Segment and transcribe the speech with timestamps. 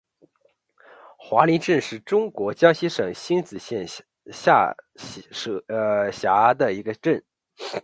[1.15, 3.85] 华林镇是中国江西省星子县
[4.33, 4.73] 下
[6.11, 7.23] 辖的一个镇。